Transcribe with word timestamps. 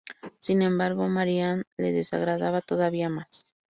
Sin 0.39 0.63
embargo, 0.63 1.07
Marie 1.09 1.43
Anne 1.43 1.63
la 1.77 1.91
desagradaba 1.91 2.61
todavía 2.61 3.07
más. 3.07 3.47